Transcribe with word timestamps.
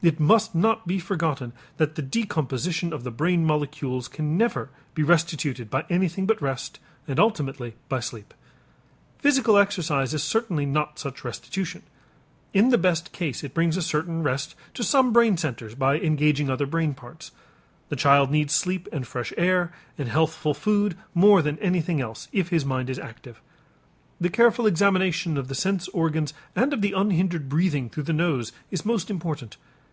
It 0.00 0.20
must 0.20 0.54
not 0.54 0.86
be 0.86 1.00
forgotten 1.00 1.52
that 1.78 1.96
the 1.96 2.02
decomposition 2.02 2.92
of 2.92 3.02
the 3.02 3.10
brain 3.10 3.44
molecules 3.44 4.06
can 4.06 4.36
never 4.36 4.70
be 4.94 5.02
restituted 5.02 5.68
by 5.70 5.86
anything 5.90 6.24
but 6.24 6.40
rest, 6.40 6.78
and 7.08 7.18
ultimately 7.18 7.74
by 7.88 7.98
sleep. 7.98 8.32
Physical 9.18 9.56
exercise 9.56 10.14
is 10.14 10.22
certainly 10.22 10.64
not 10.66 11.00
such 11.00 11.24
restitution. 11.24 11.82
In 12.54 12.68
the 12.68 12.78
best 12.78 13.10
case 13.10 13.42
it 13.42 13.54
brings 13.54 13.76
a 13.76 13.82
certain 13.82 14.22
rest 14.22 14.54
to 14.74 14.84
some 14.84 15.12
brain 15.12 15.36
centers 15.36 15.74
by 15.74 15.98
engaging 15.98 16.48
other 16.48 16.64
brain 16.66 16.94
parts. 16.94 17.32
The 17.88 17.96
child 17.96 18.30
needs 18.30 18.54
sleep 18.54 18.86
and 18.92 19.04
fresh 19.04 19.32
air 19.36 19.72
and 19.98 20.08
healthful 20.08 20.54
food 20.54 20.96
more 21.12 21.42
than 21.42 21.58
anything 21.58 22.00
else, 22.00 22.28
if 22.30 22.50
his 22.50 22.64
mind 22.64 22.88
is 22.88 23.00
active. 23.00 23.42
The 24.20 24.30
careful 24.30 24.64
examination 24.68 25.36
of 25.36 25.48
the 25.48 25.56
sense 25.56 25.88
organs 25.88 26.34
and 26.54 26.72
of 26.72 26.82
the 26.82 26.92
unhindered 26.92 27.48
breathing 27.48 27.90
through 27.90 28.04
the 28.04 28.12
nose 28.12 28.52
is 28.70 28.86
most 28.86 29.10
important. 29.10 29.56